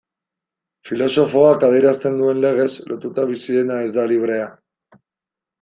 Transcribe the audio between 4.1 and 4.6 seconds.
librea.